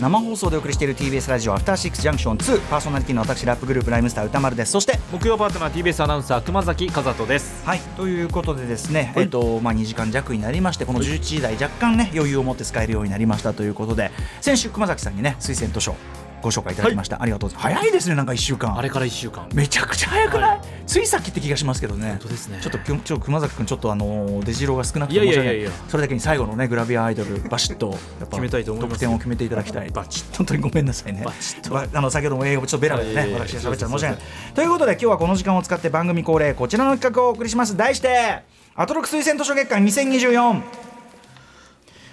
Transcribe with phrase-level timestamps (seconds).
[0.00, 4.72] 生放送でお送りしている TBS ラジオアフターシックスジャンクション2パーソナリティの私ラップグループライムスター歌丸です。
[4.72, 7.66] そして木曜パートナー TBS アナウンサー熊崎和人です。
[7.66, 7.80] はい。
[7.98, 14.10] ということでですね、えっとまあ、2時間弱になりましてこの11時台若干ね余裕を持って使えるようになりましたということで
[14.40, 15.94] 先週熊崎さんにね推薦図書
[16.42, 17.76] ご紹介いただきました、はい、ありがとうございます。
[17.76, 18.76] 早いですねなんか1週間。
[18.76, 19.48] あれから1週間。
[19.54, 22.10] めちゃくちゃ早くない、はい、ついさっきって気がしますけどね。
[22.10, 22.58] 本当ですね。
[22.62, 25.16] ちょっとちょっと熊崎君ちょっとあの出城が少なくてい。
[25.18, 27.96] やいやいやそれだけに最後のねグラビアアイドルバシッと
[28.30, 29.90] 決めたいと思います得点を決めていただきたい。
[29.90, 31.22] バチッ本当にごめんなさいね。
[31.24, 31.78] バチッと。
[31.78, 34.18] あの先ほども英語ちょっとベラでね私が喋っちゃ申し訳ない。
[34.54, 37.76] ということで今日はこの時間を使って番組恒例こちらの企画をお送りします。
[37.76, 38.42] 題して
[38.74, 40.62] アトロク推薦図書月間2024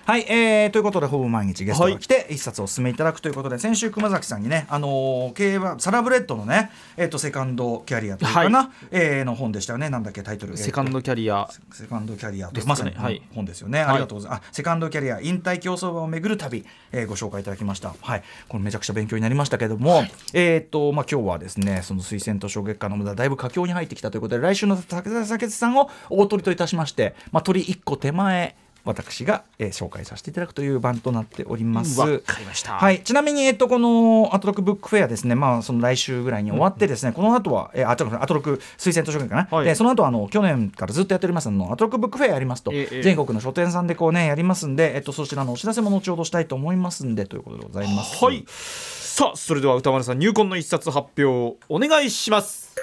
[0.07, 9.89] はい、えー、ということでほぼ毎日ゲストが来て一冊お勧めいただくということで、先週熊崎さんにね、あのー、競馬サラブレッドのね、えっ、ー、とセカンドキャリアというかな、はい、えー、の本でしたよね。
[9.89, 10.55] なんだっけタイトル。
[10.55, 11.49] セカンドキャリア。
[11.73, 13.81] セカンドキャリアと、ね、まさに、はい、本ですよね。
[13.81, 14.39] ありがとうございます。
[14.43, 17.93] はい、セカンドキャリア引退競走馬を巡る旅、えー、ご紹介いただきました。
[17.99, 28.55] はい、これめちゃくちゃ勉強になりましたけども、はい、えっ、とまあ今日はですね、その推薦図書月間の無駄だいぶ佳境に入ってきたということで、来週の武田酒さんを大取りといたしまして、まあ鳥一個手前。
[28.87, 31.99] 私が、えー、紹介させていただくという版となっております。
[31.99, 32.73] わかりました。
[32.73, 33.01] はい。
[33.01, 35.35] ちなみにえっとこのアトロクブックフェアですね。
[35.35, 39.47] まあその来週ぐらいに終わってですね、うん、この後はえー、あちょっとアトロク推薦図書館かな？
[39.51, 48.23] はい、でその後あの去年からずっとやっておりますのアトロクブックフェアやりますと、えー、全国の書店さんでこうねやりますんで、えっとそちらのお知らせも後ほどしたいと思いますんでということでございます。
[48.23, 48.45] はい。
[48.47, 52.75] さあそれでは歌丸さん入魂の一冊発表お願いします。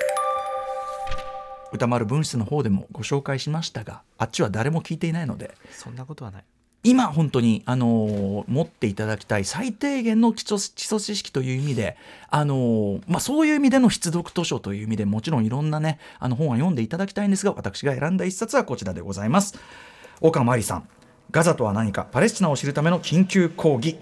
[1.74, 6.44] 歌丸分室の方でもご紹介しましたがあっちは誰も聞いていないのでそんなことはない。
[6.86, 10.58] 今本当に、あのー、持っていただきたい最低限の基礎
[11.00, 11.96] 知識という意味で、
[12.28, 19.58] あのー、まあ、そういう意味での必読図書という意味でもちろんいろんなねあの本は読んでいただきたいんですが私が選んだ一冊はこちらでございます。
[20.20, 20.88] 岡真理さん
[21.30, 23.96] ガザとは何かパレスチナを知るための緊急講義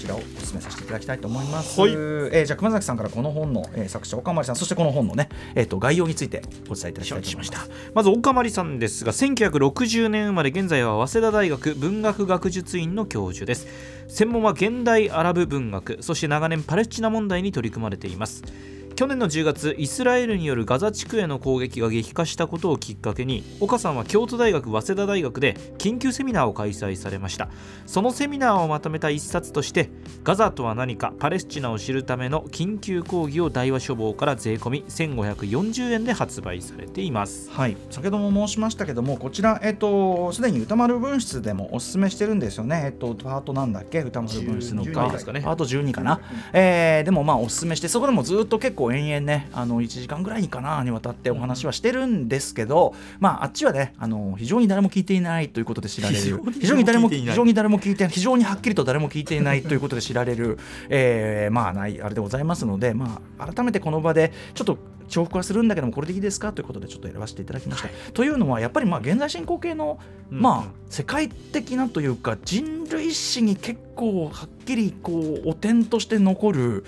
[0.00, 0.20] ちらを
[0.54, 1.80] めさせていただきたいと思います。
[1.80, 7.58] はい、えー、じゃあ熊崎さんからこの本の、えー、作者岡まさんそしてこの本のねえっ、ー、と概要についてお伝えいただきたいと思いました。
[7.94, 13.66] まず岡まさんですが1960年生まれ現在は早稲田大学文学学術院の教授です。
[14.08, 18.42] 専門は現代アラブ文学そして長年パレスチナ問題に取り組まれています。
[18.96, 27.48] 去年の10月イスラエルによるガザ地区への攻撃が激化したことをきっかけに岡さんは京都大学早稲田大学で緊急セミナーを開催されました。
[27.86, 29.90] そのセミナーをまとめた一冊として
[30.22, 37.50] ガザとは何かパレスチナを知るための緊急講義を大和書房から税込み1540円で発売されています。
[37.50, 37.76] はい。
[37.90, 42.82] 先ほども申しましたけどもこちらえっとすでに歌丸分室でもおすすめしてるんですよね。
[42.86, 44.02] えっとパートなんだっけ？
[44.02, 44.90] 歌丸分室のか、
[45.32, 46.20] ね、パート12かな、
[46.52, 56.40] えー、でもまあおすすめしてそこでもずっと結構構延々ねあの1時間ぐらいかなにわたってお話はしてるんですけど、まああっちはねあの非常に誰も聞いていないということで知られる。
[56.60, 60.58] 非常に誰も非常に誰も聞いて非常にはっきりと誰も聞いていないということで知られる、
[60.88, 64.78] えー、まあないあれでございますので、まあ、改めてこの場でちょっと
[65.08, 67.88] 重複はするんだけどもこれでいいですかということでちょっと選ばせていただきました。
[67.88, 69.98] はい、というのはやっぱりまあ現在進行形の、
[70.30, 75.12] まあ、世界的なというか人類史に結構はっきりこ
[75.44, 76.84] う汚点として残る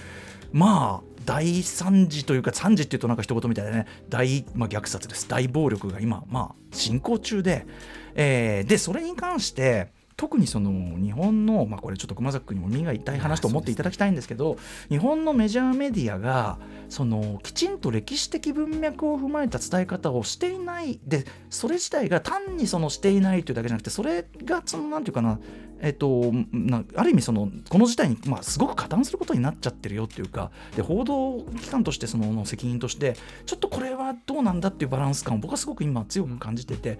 [0.53, 5.29] まあ大惨事というか惨事っていうとなんか一言みたいなね大、まあ、虐殺です。
[5.29, 7.67] 大暴力が今、まあ、進行中で、
[8.15, 14.57] えー、でそれに関して特にその日本の、まあ、これちょっと熊崎君にも耳が痛い話と思っていただきたいんですけど
[14.89, 21.01] 日本のメジャーメディアがそのきちんと歴史的文脈を踏まえた伝え方をしていない。
[21.05, 25.39] でそれ自体が単にそのしていないというだけじゃなくてそれがそのなんていうかな
[25.81, 26.33] えっと、
[26.95, 36.99] ある意味そのこの事態に、まあ、すごく加担することになっちゃってるよっていうかで報道機関としてその責任としてちょっとこれはどうなんだっていうバランス感を僕はすごく今強く感じてて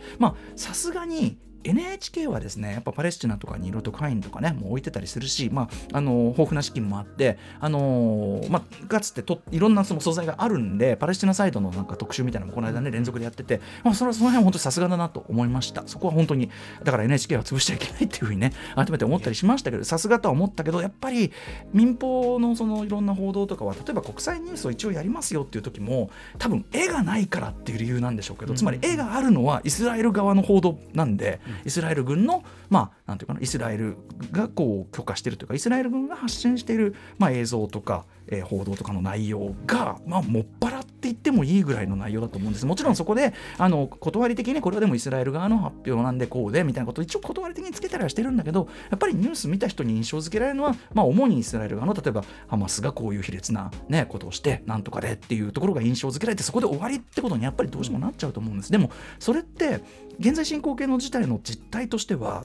[0.57, 15.83] さすがに NHK はですねやっぱパレスチナとかにいろいろと会員とかねもう置いてたりするし、まあ、あの豊富な資金もあって、あのまあ、かつてといろんなその素材があるんでパレスチナサイドのなんか特集みたいなのもこの間ね連続でやってて、まあ、それはその辺は本当にさすがだなと思いました。
[15.87, 16.51] そこは本当に
[16.85, 21.33] だから NHK は潰しちゃいけないっていうふうにね改めて思ったりしましたけどさすがとは思ったけどやっぱり
[21.73, 33.97] 民放のそのいろんな報道とかは例えば国際ニュースを一応やりますよっていう時も多分絵がないからっていう理由なんでしょうけど、つまり絵があるのはイスラエル側の報道なんで、イスラエル軍のまあ、なんていうかなイスラエル
[34.33, 42.67] がこう許可しているというかイスラエル軍が発信している、まあ、映像とか、えー、報道とかの内容が、まあ、もっぱらって言ってもいいぐらいの内容だと思うんです。
[42.67, 48.56] もちろんそこであの断り的にこれはでもイスラエル側の発表なんでこうでみたいなことを一応断り的につけたりはしてるんだけど
[48.91, 58.73] やっぱりニュース見た人に印象付けられるのは、まあ、主にイスラエル側の例えばハマスがこういう卑劣な、ね、ことをしてなんとかでっていうところが印象付けられてそこで終わりってことにやっぱりどうしてもなっちゃうと思うんです。
[58.73, 59.83] でもそれって
[60.19, 62.45] 現在進行形の事態の実態としては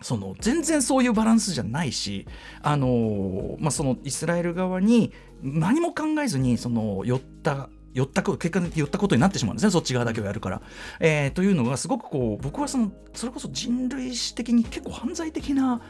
[0.00, 2.26] その全然そういうバランスじゃないし、
[2.62, 5.12] あのー、まあ、そのイスラエル側に
[5.42, 7.68] 何も考えずにその寄った
[7.98, 10.62] 寄ったこ結果的に寄ったことになってしまうんですねそっち側だけをやるから。
[11.00, 15.80] えー、というのがすごくこう僕はそのそれこそ人類史的に結構犯罪的な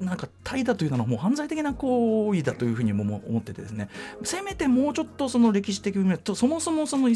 [0.00, 3.88] なんか怠惰というのはもう犯罪的な行為だというふうにも思っててですね。
[4.22, 7.08] せめてもうちょっとその歴史的面とそもそもその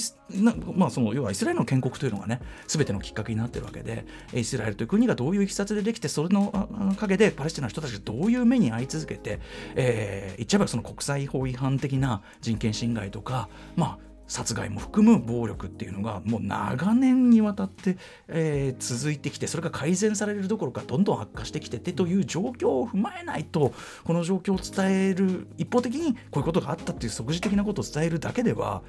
[0.74, 9.40] まあ、その要はイスラエルの建国というのがね全てのきっかけになってるわけでイスラエルという国がどういういきさつでできてそれの陰でパレスチナの人たちがどういう目に遭い続けて、
[9.74, 17.98] えー、言っちゃえばその国際法違反的な人権侵害とかまあ殺害も含む暴力っていうのがもう長年にわたって、
[18.28, 23.74] えー、続いてきてそれが改善されるどころかどんどん悪化してきててという状況を踏まえないと
[24.04, 28.82] この状況を伝える一方的にこういうことがあったっていう即時的なことを伝えるだけでは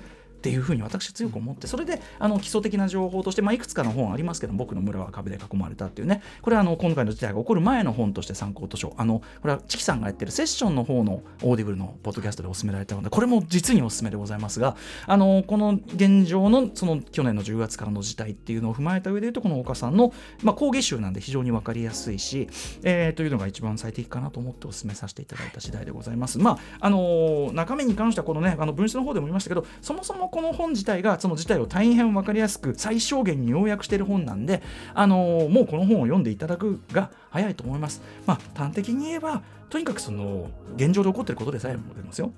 [0.43, 14.75] っていうふうに私は強く思ってそれであの基礎的な情報として、まあ、いくつかの本ありますけど僕の村は壁で囲まれたっていうねこれはあの今回の事態が起こる前の本として参考図書あのこれはチキさんがやってる Session の方の Audible のポッドキャストでお勧められたのでこれも実にお勧めでございますが
[15.07, 22.49] あのこの現状のその去年の10月からの事態っていうのを踏まえた上で言うとこの岡さんの、まあ、講義集なんで非常に分かりやすいし、
[22.83, 26.37] えー、というのが一番最適かなと思ってお勧めさせていただいた次第でございます。
[26.37, 34.63] まああの中身に関してはこのねあの文章の方でも言いましたけどそもそもこの本自体がその事態を大変分かりやすく最小限に要約している本なんで、
[34.95, 38.01] あのー、もうこの本を読んでいただくが早いと思います。
[38.25, 42.31] まあ、端的に言えばとにかくその現状で起こっていることでさえも出ますよ。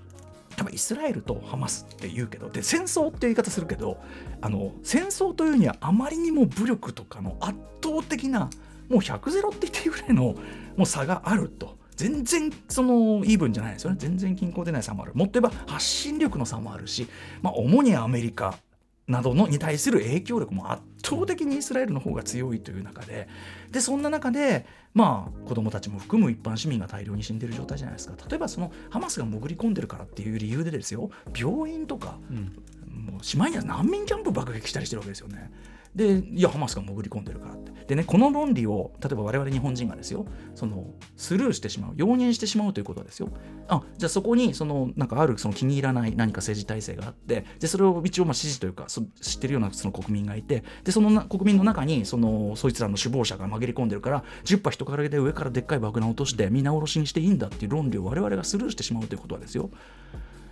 [0.57, 3.97] 多分イスラエルとハマスって言うけどで戦争って言い方するけど
[4.41, 8.49] あの戦争というにはあまりにも武力とかの圧倒的な
[8.89, 10.35] もう100ゼロって言っていいぐらいの
[10.75, 11.77] もう差があると。
[11.95, 13.97] 全然そのイーブンじゃないですよね。
[13.99, 15.13] 全然均衡でない差もある。
[15.15, 17.07] もっと言えば発信力の差もあるし、
[17.41, 18.57] まあ、主にアメリカ
[19.07, 23.27] などのに対する影響力も圧倒的にイスラエルの方が強いという中で
[23.71, 24.65] でそんな中で
[24.95, 28.15] まあ子どもたちも含む一般市民が大量に死んでる状態じゃないですか。
[28.27, 31.11] 例えばそのハマスが潜り込んでるからっていう理由でですよ。
[31.37, 32.55] 病院とか、うん、
[33.13, 35.51] もうしまいには難民キャンプ爆撃したりしてるわけですよね。
[35.95, 37.71] でいやハマスが潜り込んでるからって。
[37.87, 40.25] でねこの論理を例えば我々日本人がですよ
[40.55, 43.29] そのスルーしてしまう容認してしまうということですよ。
[43.67, 59.69] あじゃあそこにそのなんかあるその気に入らない何か政治体制があってでそれを一応まあ支持というかそ知ってるようなその国民がいてでそのな国民の中にそのそいつらの首謀者が紛れ込んでるから10羽人からで上からでっかい爆弾落として皆殺しにしていいんだっていう論理を我々がスルーしてしまうということはですよ。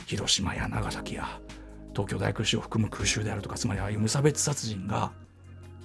[0.05, 1.39] 広島や長崎や
[1.93, 5.11] 東京大空襲を含む空襲であるとかつまりああいう無差別殺人が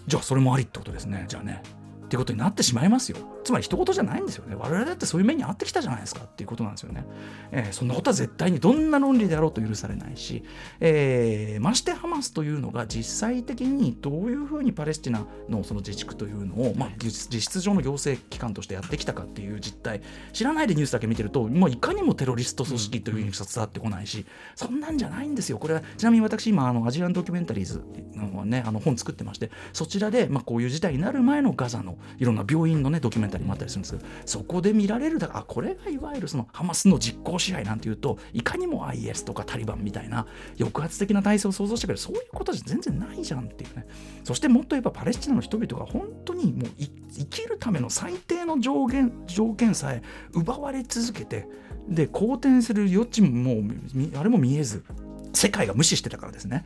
[0.08, 1.62] じゃあそれもありってことですねじゃあね。
[2.08, 3.18] ってことになってしまいますよ。
[3.44, 4.54] つまり一言じゃないんですよね。
[4.54, 7.04] 我々だってそういう目に遭ってきたじゃないですかっていうことなんですよね、
[7.52, 10.42] えー、そんなことは絶対にどんな論理であろうと許されないし、
[10.80, 20.00] えー、ましてハマスというのが実際的にどういうふうにパレスチナのその自治区というのを、まあ、実質上の行政機関としてやってきたかっていう実態
[20.32, 24.24] 知らないでニュースだけ見てると、まあ、いかにもテロリスト組織というふうに伝わってこないし、
[24.54, 25.58] そんなんじゃないんですよ。
[25.58, 27.82] これはちなみに私今あのアジアンドキュメンタリーズ
[28.14, 40.26] の,、ね、あの本作ってましてそちらで、まあ、こういう事態になる前のガザのいろんな病院の、ね、ドキュメンタリーもあったりするんですけどそこで見られるだあこれがいわゆるそのハマスの実効支配なんていうといかにも IS とかタリバンみたいな
[40.58, 43.86] 抑圧的な体制を想像してくれるそういうことじゃ全然ないじゃんっていうね
[44.24, 50.02] そしてもっと言えばパレスチナの人々が本当にもう生きるための最低の条件条件さえ
[50.32, 51.48] 奪われ続けて
[51.88, 54.84] で好転する余地ももうあれも見えず
[55.32, 56.64] 世界が無視してたからですね。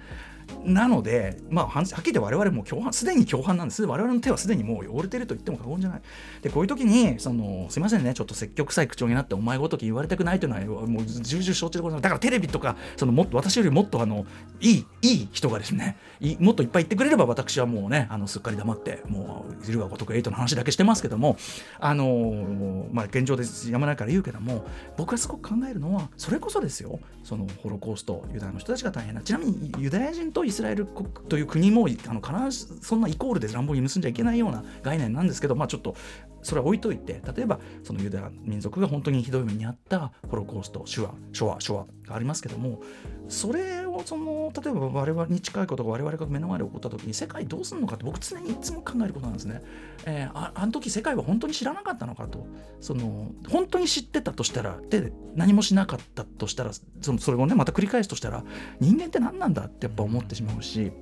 [0.65, 3.85] なので、まあ、はっきり言って我々も共犯すでに共犯なんです。
[3.85, 6.03] 我々の手はすでにもう汚れてると言っても過言じゃない。
[6.43, 8.15] でこういう時にそのすいませんね。
[8.15, 12.03] ちょっと積極臭い口調になってお前ごとき言われたくないというのはもう重々承知でございます。
[12.03, 14.27] だからテレビとかそのもっと私よりもっとあの
[14.61, 21.37] いいいい人がですねいもっといっぱい言ってくれれば私はもうねあのすっかり黙ってもういるがごとくエイトの話だけしてますけども
[21.81, 24.65] あのまあ現状でやまないから言うけども
[24.97, 26.99] 僕はすごく考えるのはそれこそですよ。
[27.25, 29.21] そのホロコーストユダヤの人たちが大変な。
[29.21, 35.95] ちなみにユダヤ人とイスラエル国という国もあの必ずそんなイコールで乱暴に結んじゃいけないような概念なんですけど、まあ、ちょっと
[36.43, 42.81] それは置いといて例えばそのユダヤ民族が本当にひどい目にあったホロコースト手話書話書話がありますけども
[43.29, 49.63] それをその例えば我々に近いことが我々が目の前で起こった時に世界どうするのかって僕常にいつも考えることなんですね。
[50.05, 52.47] えー、ああの時世界は本当に知らなかったのかと
[52.81, 58.45] その本当に知ってたとしたらで何もしなかったとしたらそのそれをねまた繰り返すとしたら
[58.81, 60.93] 人間って何なんだってやっぱ思ってしまうし。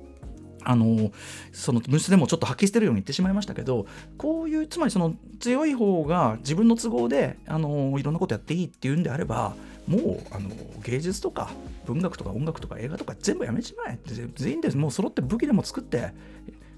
[0.63, 1.11] あの
[1.51, 3.87] その虫でもちょっと発揮してるように言ってしまいましたけど
[4.17, 9.55] こういうつまりその強い方が自分の都合であのいろんなことやっていいっていうんであれば
[9.87, 10.49] もうあの
[10.83, 11.49] 芸術とか
[11.85, 13.99] 文学とか音楽とか映画とか全部やめちまえ
[14.35, 16.13] 全員でもう揃って武器でも作って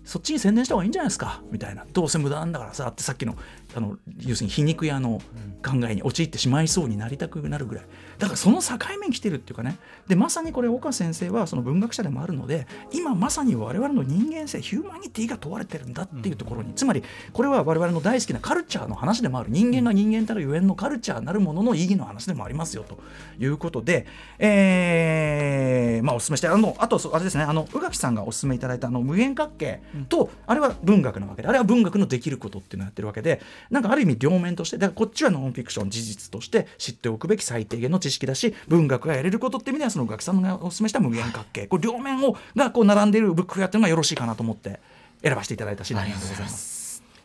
[0.05, 1.41] そっちに宣伝した方がいいんじゃないですか？
[1.51, 1.85] みたいな。
[1.93, 3.35] どうせ無駄なんだからさってさっきの
[3.75, 5.21] あの要するに皮肉屋の
[5.65, 7.85] 考えに陥ってしまいそうになりたくなるぐらい。
[8.19, 9.77] だからその境目に来てるっていうかね。
[10.07, 19.49] でまさにこれ岡先生はその文学者でもあるので今まさに我々の人間性ヒューマニティが問われてるんだっていうところに、つまりこれは我々の大好きなカルチャーの話でもある。
[19.49, 22.99] 人間が人間たるゆえんのカルチャーなるものの意義の話でもありますよと
[23.39, 24.05] いうことで、
[24.39, 27.43] えーまあ、お勧めしてあのあとあれですね。
[27.43, 44.79] あの宇垣さんがお勧めいただいたあの無限角形と、あれは文学なわけであれは文学のできることっていうのをやってるわけでなんかある意味両面としてだからこっちはノンフィクション事実として知っておくべき最低限の知識だし文学がやれることって意味ではその宇垣さんがお勧めした無限角形これ両面をがこう並んでいるブックフェアっていうのがよろしいかなと思って
[45.21, 46.72] 選ばせていただいた次第でございます。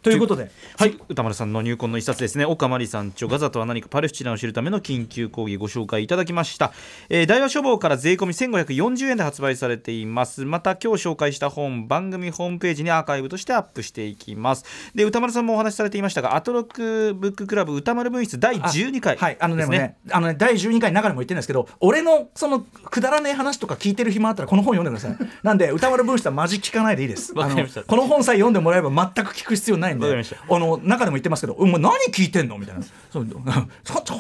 [0.03, 2.45] ということで、はい、歌丸さんの入魂の一冊ですね。
[2.45, 6.73] 岡真理さん著ガザとは何かパレスチナを知るための緊急講義ご紹介いただきました、
[7.09, 10.45] えー、大和書房から税込み1540円で発売されています。
[10.45, 14.65] また今日紹介した本番組ホームページにアーカイブとしてアップしていきます。
[14.95, 25.29] で歌丸さんもお話しされていましたがアトロックブッククラブ歌丸分室第12回、はい、あのでもねあのね第12回の中でも言ってるんですけど俺のそのくだらねえ話とか聞いてる暇あったらこの本読んでください。
[25.43, 27.35] なんで歌丸分室はマジ聞かないでいいです。
[27.35, 32.83] この本さえ読んでもらえば全く聞く必要ないんであの中でも言ってますけど「お前何聞いてんの?」みたいな。
[33.11, 33.27] そう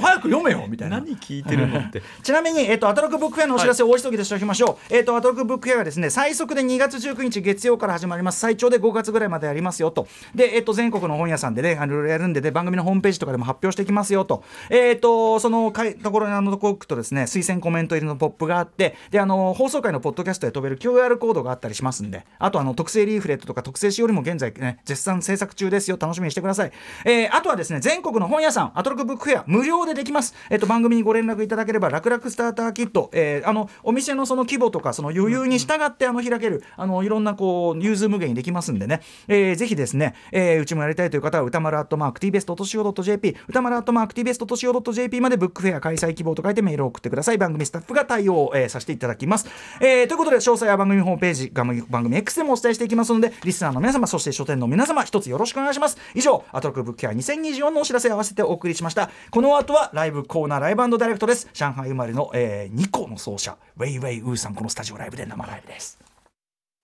[0.00, 1.00] 早く読めよみたいな。
[1.00, 2.02] 何聞いてるのって。
[2.22, 8.40] ちなみに、えっとアトロックブックフェアのお知らせを大急ぎでしておきましょう、えっとアトロックブックフェアがですね最速で2月19日月曜から始まります。
[8.40, 10.06] 最長で5月ぐらいまでやりますよと。
[10.34, 14.42] で、えっと全国の本屋さんでねいろいろやるんでで番組のホームページとかでも発表していきますよと。
[14.70, 25.98] えっとそのかいところにあのとこ行くとですね推薦コメント入りのポップがあってであの放送回のポッドキャストで飛べる QR コードがあったりしますんであとあの特製リーフレットとか特製しおりも現在ね絶賛制作中ですよ。
[26.00, 26.72] 楽しみにしてください、
[27.04, 47.38] えーあとはですね全国の本屋さんアトロックブックフェア無料でできます、えっと番組にご連絡いただければ楽々スターターキット、えーあのお店のその規模とかその余裕に従ってあの開けるあのいろんなこう融通無限にできますんでね、えーぜひですね、えーうちもやりたいという方は歌丸アットマーク tbest.co.jp 歌丸アットマーク tbest.co.jp までブックフェア開催希望と書いてメールを送ってください。
[47.38, 49.48] 番組スタッフが対応、えーさせていただきます、
[49.80, 55.98] えーということで詳細は番組ホームページ番組番組 X でもお伝えしていきますのでリスナーの皆様そして書店の皆様一つよろしくお願いします。
[56.14, 59.10] 以上アトロックブックフェア2024のお知らせを合わせてお送りしました。
[59.30, 61.48] この後はライブコーナーライブダイレクトです。
[61.52, 64.54] 上海生まれの、えー、ニコの奏者ウェイウェイウーさん。
[64.54, 65.98] このスタジオライブで生ライブです。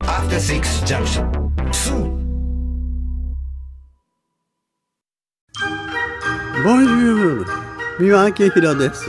[0.03, 1.31] After Six Junction
[1.71, 2.25] 2
[6.63, 7.47] ボンジュール
[7.99, 9.07] 三輪明宏です。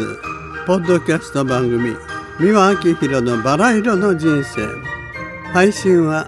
[0.66, 1.96] ポッドキャスト番組
[2.40, 4.68] 三輪明宏のバラ色の人生。
[5.54, 6.28] 配信は